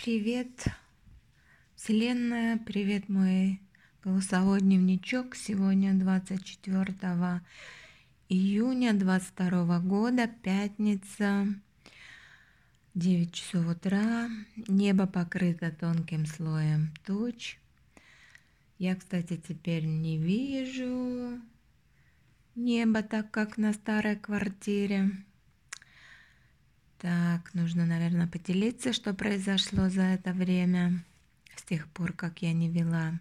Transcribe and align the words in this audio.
Привет, 0.00 0.66
Вселенная, 1.74 2.56
привет 2.58 3.08
мой 3.08 3.60
голосовой 4.04 4.60
дневничок. 4.60 5.34
Сегодня 5.34 5.92
24 5.92 7.42
июня 8.28 8.92
22 8.94 9.80
года, 9.80 10.28
пятница, 10.28 11.48
9 12.94 13.32
часов 13.32 13.66
утра. 13.66 14.28
Небо 14.68 15.08
покрыто 15.08 15.72
тонким 15.72 16.26
слоем 16.26 16.94
туч. 17.04 17.58
Я, 18.78 18.94
кстати, 18.94 19.36
теперь 19.36 19.84
не 19.84 20.16
вижу 20.16 21.40
небо 22.54 23.02
так, 23.02 23.32
как 23.32 23.58
на 23.58 23.72
старой 23.72 24.14
квартире. 24.14 25.10
Так, 26.98 27.54
нужно, 27.54 27.86
наверное, 27.86 28.26
поделиться, 28.26 28.92
что 28.92 29.14
произошло 29.14 29.88
за 29.88 30.02
это 30.02 30.32
время, 30.32 31.04
с 31.54 31.62
тех 31.62 31.86
пор, 31.88 32.12
как 32.12 32.42
я 32.42 32.52
не 32.52 32.68
вела 32.68 33.20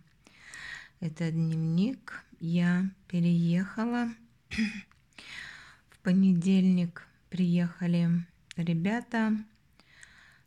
этот 1.00 1.34
дневник. 1.34 2.24
Я 2.40 2.90
переехала. 3.08 4.10
В 4.50 6.00
понедельник 6.02 7.06
приехали 7.30 8.26
ребята 8.56 9.38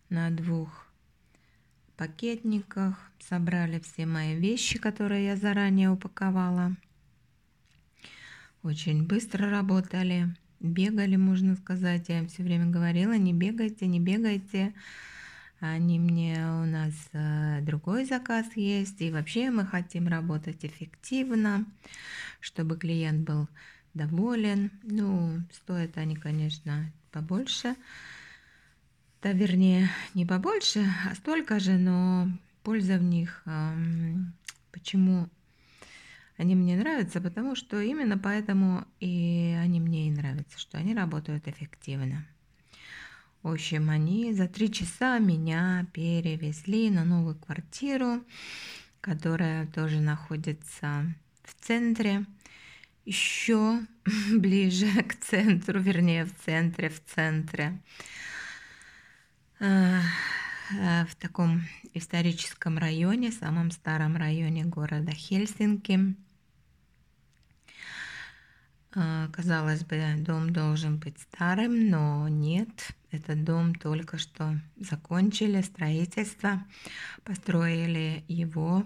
на 0.08 0.30
двух 0.30 0.88
пакетниках, 1.96 2.98
собрали 3.20 3.78
все 3.78 4.06
мои 4.06 4.34
вещи, 4.34 4.78
которые 4.78 5.26
я 5.26 5.36
заранее 5.36 5.90
упаковала. 5.90 6.74
Очень 8.64 9.06
быстро 9.06 9.50
работали 9.50 10.34
бегали, 10.60 11.16
можно 11.16 11.56
сказать. 11.56 12.08
Я 12.08 12.20
им 12.20 12.28
все 12.28 12.42
время 12.42 12.66
говорила, 12.66 13.16
не 13.16 13.32
бегайте, 13.32 13.86
не 13.86 13.98
бегайте. 13.98 14.74
Они 15.58 15.98
мне, 15.98 16.38
у 16.38 16.64
нас 16.64 16.94
э, 17.12 17.60
другой 17.62 18.06
заказ 18.06 18.46
есть. 18.54 19.00
И 19.02 19.10
вообще 19.10 19.50
мы 19.50 19.66
хотим 19.66 20.08
работать 20.08 20.64
эффективно, 20.64 21.66
чтобы 22.40 22.78
клиент 22.78 23.26
был 23.26 23.48
доволен. 23.92 24.70
Ну, 24.82 25.40
стоят 25.52 25.98
они, 25.98 26.16
конечно, 26.16 26.90
побольше. 27.10 27.76
Да, 29.22 29.32
вернее, 29.32 29.90
не 30.14 30.24
побольше, 30.24 30.86
а 31.10 31.14
столько 31.14 31.60
же, 31.60 31.72
но 31.72 32.28
польза 32.62 32.96
в 32.96 33.02
них. 33.02 33.44
Почему 34.72 35.28
они 36.40 36.54
мне 36.54 36.74
нравятся, 36.74 37.20
потому 37.20 37.54
что 37.54 37.82
именно 37.82 38.16
поэтому 38.16 38.86
и 38.98 39.54
они 39.60 39.78
мне 39.78 40.08
и 40.08 40.10
нравятся, 40.10 40.58
что 40.58 40.78
они 40.78 40.94
работают 40.94 41.46
эффективно. 41.46 42.26
В 43.42 43.48
общем, 43.52 43.90
они 43.90 44.32
за 44.32 44.48
три 44.48 44.72
часа 44.72 45.18
меня 45.18 45.86
перевезли 45.92 46.88
на 46.88 47.04
новую 47.04 47.34
квартиру, 47.34 48.24
которая 49.02 49.66
тоже 49.66 50.00
находится 50.00 51.14
в 51.44 51.54
центре, 51.62 52.24
еще 53.04 53.80
ближе 54.32 55.02
к 55.02 55.16
центру, 55.16 55.78
вернее, 55.78 56.24
в 56.24 56.34
центре, 56.42 56.88
в 56.88 57.04
центре, 57.04 57.78
э, 59.58 60.00
в 61.06 61.14
таком 61.16 61.64
историческом 61.92 62.78
районе, 62.78 63.30
самом 63.30 63.70
старом 63.70 64.16
районе 64.16 64.64
города 64.64 65.12
Хельсинки. 65.12 66.16
А, 68.94 69.28
казалось 69.28 69.84
бы, 69.84 70.02
дом 70.18 70.52
должен 70.52 70.98
быть 70.98 71.18
старым, 71.20 71.88
но 71.90 72.28
нет. 72.28 72.94
Этот 73.10 73.44
дом 73.44 73.74
только 73.74 74.18
что 74.18 74.60
закончили 74.76 75.62
строительство, 75.62 76.62
построили 77.24 78.24
его 78.28 78.84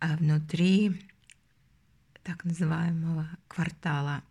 а 0.00 0.16
внутри 0.16 0.92
так 2.22 2.44
называемого 2.44 3.28
квартала. 3.48 4.22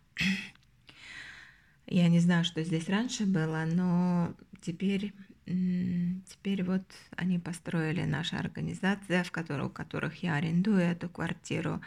Я 1.86 2.08
не 2.08 2.20
знаю, 2.20 2.44
что 2.44 2.62
здесь 2.62 2.88
раньше 2.88 3.26
было, 3.26 3.64
но 3.66 4.34
теперь, 4.60 5.12
теперь 5.46 6.62
вот 6.64 6.84
они 7.16 7.38
построили 7.38 8.04
наша 8.04 8.38
организация, 8.38 9.24
в 9.24 9.30
которой, 9.30 9.66
у 9.66 9.70
которых 9.70 10.22
я 10.22 10.34
арендую 10.34 10.80
эту 10.80 11.08
квартиру. 11.08 11.80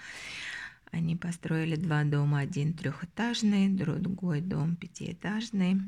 Они 0.92 1.16
построили 1.16 1.76
два 1.76 2.04
дома, 2.04 2.40
один 2.40 2.74
трехэтажный, 2.74 3.70
другой 3.70 4.42
дом 4.42 4.76
пятиэтажный. 4.76 5.82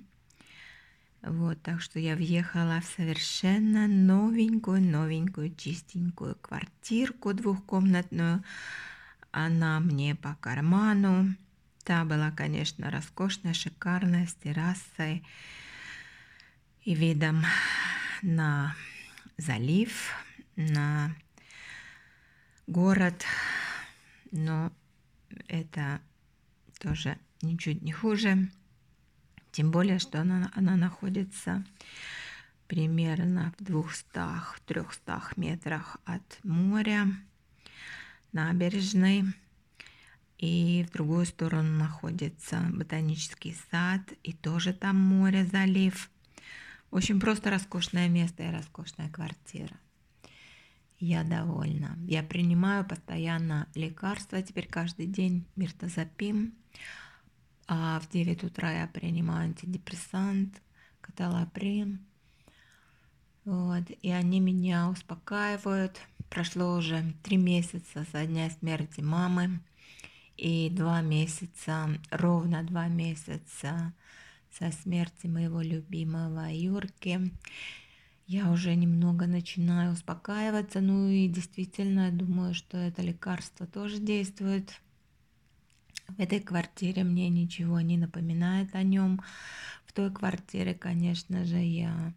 Вот, 1.22 1.62
так 1.62 1.82
что 1.82 2.00
я 2.00 2.16
въехала 2.16 2.82
в 2.82 2.86
совершенно 2.86 3.88
новенькую, 3.88 4.82
новенькую, 4.82 5.56
чистенькую 5.56 6.36
квартирку 6.36 7.34
двухкомнатную. 7.34 8.44
Она 9.32 9.80
мне 9.80 10.16
по 10.16 10.36
карману. 10.42 11.34
Та 11.84 12.06
была, 12.06 12.32
конечно, 12.32 12.90
роскошная, 12.90 13.54
шикарная, 13.54 14.28
с 14.28 14.34
террасой 14.36 15.24
и 16.84 16.94
видом 16.94 17.44
на 18.22 18.76
залив, 19.38 20.12
на 20.56 21.16
город. 22.68 23.26
Но 24.32 24.72
это 25.48 26.02
тоже 26.80 27.18
ничуть 27.42 27.82
не 27.82 27.92
хуже. 27.92 28.50
Тем 29.52 29.72
более, 29.72 30.00
что 30.00 30.22
она, 30.22 30.52
она 30.56 30.76
находится 30.76 31.64
примерно 32.68 33.54
в 33.58 33.62
200-300 33.62 35.22
метрах 35.36 35.98
от 36.06 36.40
моря, 36.44 37.08
набережной. 38.32 39.26
И 40.40 40.86
в 40.90 40.92
другую 40.92 41.26
сторону 41.26 41.78
находится 41.78 42.66
ботанический 42.74 43.56
сад, 43.72 44.02
и 44.24 44.34
тоже 44.34 44.74
там 44.74 44.98
море, 44.98 45.46
залив. 45.46 46.10
В 46.92 46.98
общем, 46.98 47.20
просто 47.20 47.50
роскошное 47.50 48.10
место 48.10 48.44
и 48.44 48.52
роскошная 48.52 49.10
квартира. 49.10 49.78
Я 51.06 51.26
довольна. 51.26 51.98
Я 52.08 52.24
принимаю 52.24 52.86
постоянно 52.86 53.68
лекарства 53.76 54.42
теперь 54.42 54.68
каждый 54.70 55.06
день, 55.06 55.46
миртозапим. 55.58 56.54
А 57.68 58.00
в 58.00 58.08
9 58.08 58.46
утра 58.46 58.72
я 58.72 58.88
принимаю 58.88 59.50
антидепрессант, 59.50 60.62
каталоприн. 61.02 62.00
Вот. 63.44 63.84
И 64.02 64.12
они 64.12 64.40
меня 64.40 64.88
успокаивают. 64.88 66.00
Прошло 66.30 66.78
уже 66.78 67.04
три 67.22 67.36
месяца 67.36 68.06
со 68.14 68.26
дня 68.26 68.50
смерти 68.52 69.02
мамы 69.02 69.60
и 70.38 70.70
два 70.70 71.02
месяца, 71.02 71.90
ровно 72.12 72.64
два 72.64 72.88
месяца 72.88 73.92
со 74.58 74.72
смерти 74.72 75.28
моего 75.28 75.62
любимого 75.62 76.50
Юрки 76.50 77.30
я 78.28 78.50
уже 78.52 78.76
немного 78.76 79.28
начинаю 79.28 79.94
успокаиваться. 79.94 80.80
Ну 80.82 81.10
и 81.10 81.28
действительно, 81.28 82.12
думаю, 82.12 82.54
что 82.54 82.78
это 82.78 83.02
лекарство 83.02 83.66
тоже 83.68 84.00
действует. 84.00 84.72
В 86.08 86.20
этой 86.20 86.40
квартире 86.40 87.04
мне 87.04 87.30
ничего 87.30 87.82
не 87.82 87.98
напоминает 87.98 88.76
о 88.76 88.84
нем. 88.84 89.22
В 89.86 89.94
той 89.94 90.12
квартире, 90.12 90.74
конечно 90.74 91.46
же, 91.46 91.58
я 91.58 92.14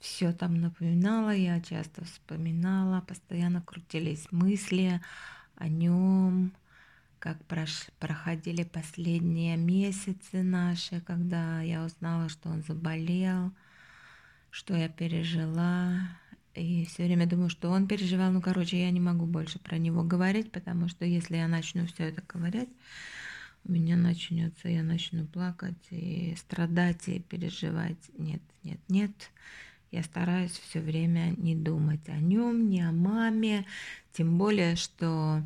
все 0.00 0.32
там 0.32 0.60
напоминала, 0.60 1.34
я 1.34 1.60
часто 1.60 2.04
вспоминала, 2.04 3.00
постоянно 3.00 3.62
крутились 3.62 4.30
мысли 4.30 5.00
о 5.56 5.68
нем, 5.68 6.52
как 7.18 7.42
прош... 7.44 7.86
проходили 7.98 8.62
последние 8.62 9.56
месяцы 9.56 10.42
наши, 10.42 11.00
когда 11.00 11.60
я 11.62 11.84
узнала, 11.84 12.28
что 12.28 12.48
он 12.48 12.62
заболел– 12.62 13.52
что 14.56 14.74
я 14.74 14.88
пережила. 14.88 16.00
И 16.54 16.86
все 16.86 17.04
время 17.04 17.26
думаю, 17.26 17.50
что 17.50 17.68
он 17.68 17.86
переживал. 17.86 18.32
Ну, 18.32 18.40
короче, 18.40 18.80
я 18.80 18.90
не 18.90 19.00
могу 19.00 19.26
больше 19.26 19.58
про 19.58 19.76
него 19.76 20.02
говорить, 20.02 20.50
потому 20.50 20.88
что 20.88 21.04
если 21.04 21.36
я 21.36 21.46
начну 21.46 21.86
все 21.86 22.04
это 22.04 22.22
ковырять, 22.22 22.70
у 23.64 23.72
меня 23.72 23.96
начнется, 23.96 24.70
я 24.70 24.82
начну 24.82 25.26
плакать 25.26 25.76
и 25.90 26.34
страдать 26.38 27.06
и 27.06 27.20
переживать. 27.20 27.98
Нет, 28.16 28.40
нет, 28.62 28.80
нет. 28.88 29.10
Я 29.90 30.02
стараюсь 30.02 30.52
все 30.52 30.80
время 30.80 31.34
не 31.36 31.54
думать 31.54 32.08
о 32.08 32.16
нем, 32.16 32.70
не 32.70 32.80
о 32.80 32.92
маме, 32.92 33.66
тем 34.12 34.38
более, 34.38 34.74
что 34.76 35.42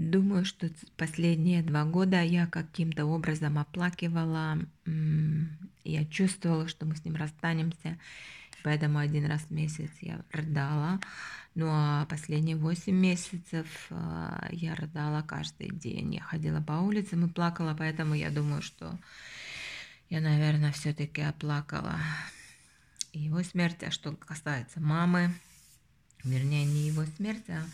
Думаю, 0.00 0.46
что 0.46 0.70
последние 0.96 1.62
два 1.62 1.84
года 1.84 2.22
я 2.22 2.46
каким-то 2.46 3.04
образом 3.04 3.58
оплакивала, 3.58 4.56
я 5.90 6.04
чувствовала, 6.04 6.68
что 6.68 6.86
мы 6.86 6.96
с 6.96 7.04
ним 7.04 7.16
расстанемся, 7.16 7.98
поэтому 8.62 8.98
один 8.98 9.26
раз 9.26 9.42
в 9.42 9.50
месяц 9.50 9.90
я 10.00 10.24
рыдала. 10.32 11.00
Ну 11.54 11.66
а 11.68 12.06
последние 12.06 12.56
восемь 12.56 12.94
месяцев 12.94 13.66
а, 13.90 14.48
я 14.52 14.74
рыдала 14.74 15.22
каждый 15.22 15.70
день. 15.70 16.14
Я 16.14 16.22
ходила 16.22 16.60
по 16.60 16.74
улицам 16.74 17.26
и 17.26 17.28
плакала, 17.28 17.74
поэтому 17.76 18.14
я 18.14 18.30
думаю, 18.30 18.62
что 18.62 18.96
я, 20.08 20.20
наверное, 20.20 20.72
все-таки 20.72 21.22
оплакала. 21.22 21.98
И 23.12 23.20
его 23.20 23.42
смерть. 23.42 23.82
А 23.82 23.90
что 23.90 24.12
касается 24.12 24.80
мамы, 24.80 25.34
вернее, 26.22 26.64
не 26.64 26.86
его 26.86 27.04
смерть, 27.16 27.48
а 27.48 27.64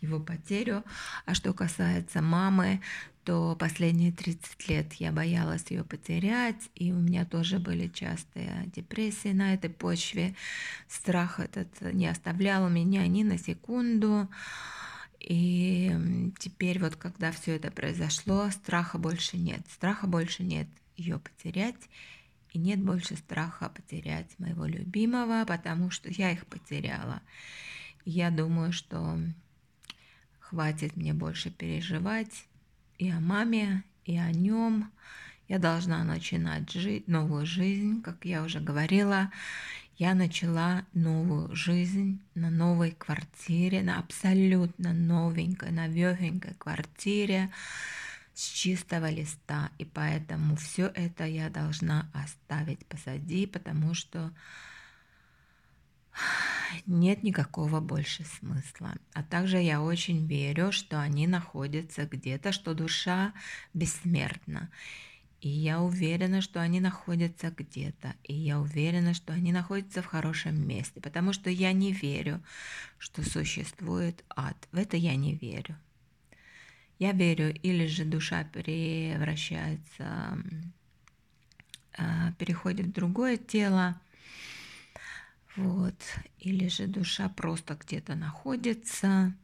его 0.00 0.20
потерю. 0.20 0.84
А 1.26 1.34
что 1.34 1.52
касается 1.52 2.22
мамы, 2.22 2.80
то 3.24 3.54
последние 3.56 4.10
30 4.10 4.68
лет 4.68 4.92
я 4.94 5.12
боялась 5.12 5.66
ее 5.68 5.84
потерять, 5.84 6.70
и 6.74 6.92
у 6.92 6.96
меня 6.96 7.26
тоже 7.26 7.58
были 7.58 7.88
частые 7.88 8.70
депрессии 8.74 9.32
на 9.32 9.52
этой 9.52 9.68
почве. 9.68 10.34
Страх 10.88 11.38
этот 11.38 11.68
не 11.92 12.06
оставлял 12.06 12.68
меня 12.70 13.06
ни 13.06 13.22
на 13.22 13.36
секунду. 13.36 14.28
И 15.20 15.94
теперь 16.38 16.78
вот, 16.78 16.96
когда 16.96 17.32
все 17.32 17.56
это 17.56 17.70
произошло, 17.70 18.48
страха 18.50 18.96
больше 18.96 19.36
нет. 19.36 19.60
Страха 19.70 20.06
больше 20.06 20.42
нет 20.42 20.68
ее 20.96 21.18
потерять. 21.18 21.88
И 22.52 22.58
нет 22.58 22.82
больше 22.82 23.16
страха 23.16 23.68
потерять 23.68 24.38
моего 24.38 24.64
любимого, 24.64 25.44
потому 25.46 25.90
что 25.90 26.08
я 26.10 26.32
их 26.32 26.46
потеряла. 26.46 27.20
Я 28.06 28.30
думаю, 28.30 28.72
что 28.72 29.18
хватит 30.48 30.96
мне 30.96 31.12
больше 31.12 31.50
переживать 31.50 32.46
и 32.98 33.10
о 33.10 33.20
маме, 33.20 33.84
и 34.04 34.16
о 34.16 34.30
нем. 34.32 34.90
Я 35.46 35.58
должна 35.58 36.04
начинать 36.04 36.70
жить 36.72 37.08
новую 37.08 37.46
жизнь, 37.46 38.02
как 38.02 38.24
я 38.24 38.42
уже 38.42 38.60
говорила. 38.60 39.30
Я 39.96 40.14
начала 40.14 40.84
новую 40.94 41.54
жизнь 41.54 42.20
на 42.34 42.50
новой 42.50 42.92
квартире, 42.92 43.82
на 43.82 43.98
абсолютно 43.98 44.92
новенькой, 44.92 45.70
новехенькой 45.70 46.54
квартире 46.54 47.50
с 48.34 48.46
чистого 48.46 49.10
листа. 49.10 49.70
И 49.78 49.84
поэтому 49.84 50.56
все 50.56 50.86
это 50.94 51.24
я 51.24 51.50
должна 51.50 52.08
оставить 52.14 52.86
позади, 52.86 53.46
потому 53.46 53.94
что 53.94 54.30
нет 56.86 57.22
никакого 57.22 57.80
больше 57.80 58.24
смысла. 58.24 58.94
А 59.12 59.22
также 59.22 59.58
я 59.58 59.80
очень 59.82 60.26
верю, 60.26 60.72
что 60.72 61.00
они 61.00 61.26
находятся 61.26 62.06
где-то, 62.06 62.52
что 62.52 62.74
душа 62.74 63.32
бессмертна. 63.74 64.70
И 65.40 65.48
я 65.48 65.80
уверена, 65.80 66.40
что 66.40 66.60
они 66.60 66.80
находятся 66.80 67.50
где-то. 67.50 68.14
И 68.24 68.34
я 68.34 68.58
уверена, 68.58 69.14
что 69.14 69.32
они 69.32 69.52
находятся 69.52 70.02
в 70.02 70.06
хорошем 70.06 70.66
месте. 70.66 71.00
Потому 71.00 71.32
что 71.32 71.48
я 71.48 71.72
не 71.72 71.92
верю, 71.92 72.42
что 72.98 73.22
существует 73.22 74.24
ад. 74.34 74.56
В 74.72 74.78
это 74.78 74.96
я 74.96 75.14
не 75.14 75.34
верю. 75.34 75.76
Я 76.98 77.12
верю, 77.12 77.54
или 77.54 77.86
же 77.86 78.04
душа 78.04 78.44
превращается, 78.52 80.38
а, 81.96 82.32
переходит 82.32 82.86
в 82.86 82.92
другое 82.92 83.36
тело, 83.36 84.00
вот. 85.58 86.00
Или 86.38 86.68
же 86.68 86.86
душа 86.86 87.28
просто 87.28 87.74
где-то 87.74 88.14
находится. 88.14 89.34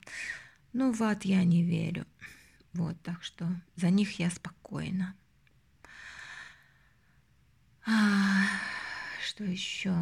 Ну, 0.72 0.92
в 0.92 1.02
ад 1.02 1.24
я 1.24 1.42
не 1.42 1.64
верю. 1.64 2.06
Вот, 2.72 3.00
так 3.02 3.24
что 3.24 3.48
за 3.74 3.90
них 3.90 4.20
я 4.20 4.30
спокойна. 4.30 5.16
А, 7.84 8.44
что 9.26 9.42
еще? 9.42 9.92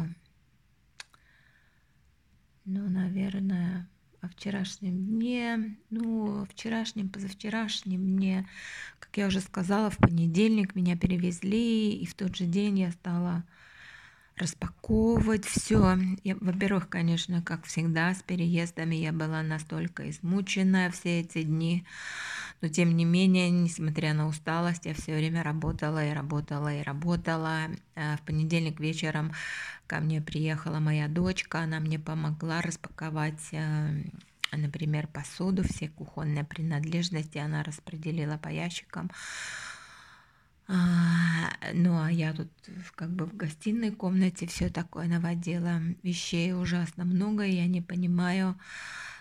Ну, 2.65 2.87
наверное, 2.89 3.89
о 4.21 4.29
вчерашнем 4.29 5.05
дне. 5.05 5.77
Ну, 5.89 6.43
о 6.43 6.45
вчерашнем, 6.45 7.09
позавчерашнем 7.09 8.05
дне. 8.05 8.47
Как 8.99 9.17
я 9.17 9.25
уже 9.25 9.41
сказала, 9.41 9.89
в 9.89 9.97
понедельник 9.97 10.75
меня 10.75 10.95
перевезли, 10.95 11.91
и 11.91 12.05
в 12.05 12.13
тот 12.13 12.35
же 12.35 12.45
день 12.45 12.79
я 12.79 12.91
стала 12.91 13.43
распаковывать 14.43 15.45
все. 15.45 15.97
Во-первых, 16.41 16.89
конечно, 16.89 17.41
как 17.41 17.65
всегда, 17.65 18.13
с 18.13 18.21
переездами 18.21 18.95
я 18.95 19.11
была 19.11 19.41
настолько 19.41 20.09
измучена 20.09 20.91
все 20.91 21.21
эти 21.21 21.43
дни. 21.43 21.85
Но 22.61 22.67
тем 22.67 22.95
не 22.95 23.05
менее, 23.05 23.49
несмотря 23.49 24.13
на 24.13 24.27
усталость, 24.27 24.85
я 24.85 24.93
все 24.93 25.15
время 25.15 25.43
работала 25.43 26.05
и 26.05 26.13
работала 26.13 26.73
и 26.73 26.83
работала. 26.83 27.67
Э, 27.95 28.15
в 28.17 28.21
понедельник 28.21 28.79
вечером 28.79 29.33
ко 29.87 29.99
мне 29.99 30.21
приехала 30.21 30.79
моя 30.79 31.07
дочка, 31.07 31.59
она 31.59 31.79
мне 31.79 31.99
помогла 31.99 32.61
распаковать 32.61 33.49
э, 33.51 34.03
например, 34.51 35.07
посуду, 35.07 35.63
все 35.63 35.89
кухонные 35.89 36.43
принадлежности 36.43 37.37
она 37.37 37.63
распределила 37.63 38.37
по 38.37 38.49
ящикам. 38.49 39.09
А, 40.75 41.51
ну, 41.73 42.01
а 42.01 42.11
я 42.11 42.33
тут 42.33 42.49
как 42.95 43.11
бы 43.11 43.27
в 43.27 43.35
гостиной 43.37 43.91
комнате 43.91 44.47
все 44.47 44.69
такое 44.69 45.05
наводила. 45.05 45.79
Вещей 46.01 46.51
ужасно 46.51 47.05
много, 47.05 47.45
и 47.45 47.53
я 47.53 47.67
не 47.67 47.81
понимаю, 47.81 48.57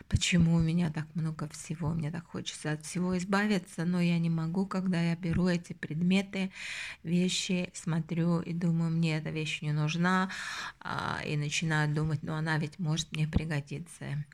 почему 0.08 0.54
у 0.54 0.60
меня 0.60 0.90
так 0.90 1.06
много 1.14 1.49
всего. 1.49 1.90
Мне 1.90 2.10
так 2.10 2.25
хочется 2.26 2.72
от 2.72 2.87
всего 2.87 3.19
избавиться, 3.19 3.84
но 3.84 4.00
я 4.00 4.19
не 4.19 4.31
могу, 4.31 4.66
когда 4.66 5.02
я 5.02 5.14
беру 5.14 5.46
эти 5.46 5.75
предметы, 5.75 6.50
вещи, 7.02 7.70
смотрю 7.75 8.40
и 8.40 8.55
думаю, 8.55 8.90
мне 8.90 9.19
эта 9.19 9.28
вещь 9.28 9.60
не 9.60 9.72
нужна, 9.72 10.31
а, 10.81 11.20
и 11.26 11.37
начинаю 11.37 11.94
думать, 11.94 12.22
ну, 12.22 12.32
она 12.32 12.56
ведь 12.56 12.78
может 12.78 13.12
мне 13.12 13.28
пригодиться. 13.28 14.25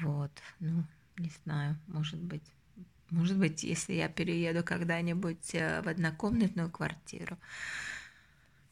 Вот, 0.00 0.32
ну, 0.58 0.82
не 1.16 1.30
знаю, 1.44 1.78
может 1.86 2.18
быть. 2.18 2.42
Может 3.10 3.38
быть, 3.38 3.62
если 3.62 3.94
я 3.94 4.08
перееду 4.08 4.62
когда-нибудь 4.62 5.54
э, 5.54 5.80
в 5.82 5.88
однокомнатную 5.88 6.70
квартиру, 6.70 7.38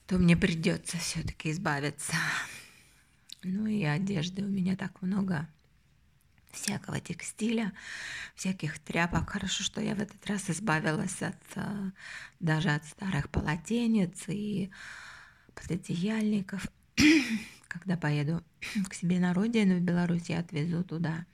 то 0.06 0.18
мне 0.18 0.36
придется 0.36 0.98
все-таки 0.98 1.50
избавиться. 1.50 2.14
Ну 3.42 3.66
и 3.66 3.82
одежды 3.84 4.42
у 4.42 4.48
меня 4.48 4.76
так 4.76 5.00
много 5.00 5.48
всякого 6.52 7.00
текстиля, 7.00 7.72
всяких 8.34 8.78
тряпок. 8.78 9.30
Хорошо, 9.30 9.62
что 9.62 9.80
я 9.80 9.94
в 9.94 10.00
этот 10.00 10.24
раз 10.26 10.50
избавилась 10.50 11.22
от 11.22 11.36
э, 11.54 11.90
даже 12.40 12.70
от 12.70 12.84
старых 12.84 13.30
полотенец 13.30 14.24
и 14.28 14.70
пододеяльников. 15.54 16.66
Когда 17.68 17.96
поеду 17.96 18.42
к 18.88 18.94
себе 18.94 19.18
на 19.18 19.32
родину 19.32 19.76
в 19.76 19.82
Беларусь, 19.82 20.28
я 20.28 20.40
отвезу 20.40 20.84
туда 20.84 21.24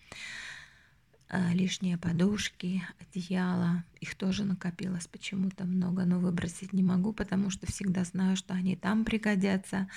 лишние 1.32 1.96
подушки, 1.96 2.82
одеяла. 3.00 3.84
Их 4.00 4.14
тоже 4.14 4.44
накопилось 4.44 5.06
почему-то 5.06 5.64
много, 5.64 6.04
но 6.04 6.18
выбросить 6.18 6.72
не 6.72 6.82
могу, 6.82 7.12
потому 7.12 7.50
что 7.50 7.66
всегда 7.66 8.04
знаю, 8.04 8.36
что 8.36 8.52
они 8.54 8.76
там 8.76 9.04
пригодятся. 9.04 9.88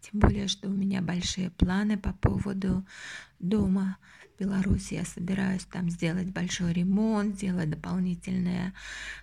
Тем 0.00 0.20
более, 0.20 0.46
что 0.46 0.68
у 0.68 0.72
меня 0.72 1.02
большие 1.02 1.50
планы 1.50 1.98
по 1.98 2.12
поводу 2.12 2.86
дома 3.40 3.98
в 4.36 4.40
Беларуси. 4.40 4.94
Я 4.94 5.04
собираюсь 5.04 5.64
там 5.64 5.90
сделать 5.90 6.30
большой 6.30 6.72
ремонт, 6.72 7.34
сделать 7.34 7.70
дополнительные 7.70 8.72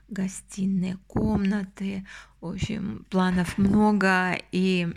гостиные 0.10 0.98
комнаты. 1.08 2.06
В 2.42 2.48
общем, 2.48 3.06
планов 3.10 3.58
много, 3.58 4.38
и 4.52 4.94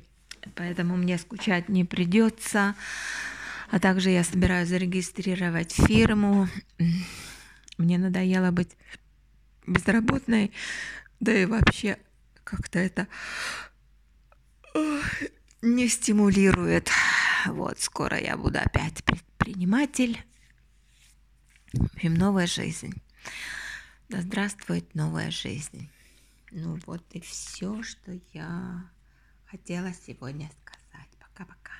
поэтому 0.57 0.97
мне 0.97 1.17
скучать 1.19 1.69
не 1.69 1.85
придется. 1.85 2.75
А 3.71 3.81
также 3.81 4.11
я 4.11 4.25
собираюсь 4.25 4.69
зарегистрировать 4.69 5.73
фирму. 5.73 6.49
Мне 7.79 7.99
надоело 7.99 8.51
быть 8.51 8.77
безработной, 9.67 10.53
да 11.21 11.33
и 11.33 11.47
вообще 11.47 11.99
как-то 12.45 12.79
это 12.79 13.09
не 15.63 15.89
стимулирует. 15.89 16.91
Вот, 17.47 17.81
скоро 17.81 18.19
я 18.19 18.37
буду 18.37 18.59
опять 18.59 19.05
предприниматель. 19.05 20.25
В 21.73 22.09
новая 22.09 22.47
жизнь. 22.47 22.95
Да 24.09 24.21
здравствует 24.23 24.95
новая 24.95 25.31
жизнь. 25.31 25.91
Ну 26.53 26.79
вот 26.87 27.03
и 27.11 27.21
все, 27.21 27.83
что 27.83 28.19
я 28.33 28.89
хотела 29.47 29.93
сегодня 30.07 30.51
сказать. 30.63 31.09
Пока-пока. 31.19 31.73